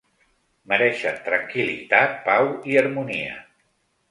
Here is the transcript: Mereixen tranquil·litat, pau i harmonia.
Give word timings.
Mereixen 0.71 1.19
tranquil·litat, 1.27 2.17
pau 2.31 2.51
i 2.73 2.81
harmonia. 2.83 3.39